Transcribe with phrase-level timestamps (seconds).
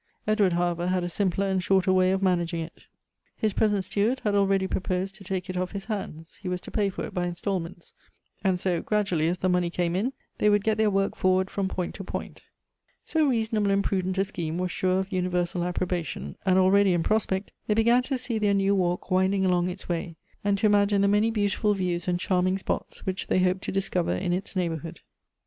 [0.25, 2.85] Edward, however, had a simpler and shorter way of managing it.
[3.37, 6.71] His present steward had already proposed to take it off his hands— he was to
[6.71, 7.93] pay for it by instalments—
[8.43, 11.61] and so, gradually, as the money came in, they would get their work forward fi
[11.61, 12.41] om point to point.
[13.05, 17.51] So reasonable and prudent a scheme was sure of universal approbation, and already, in prospect,
[17.67, 21.07] they began to see their new walk winding along its way, and to imagine the
[21.07, 25.01] many beautiftil views and chai ming spots which they hoped to discover in its neighborhood.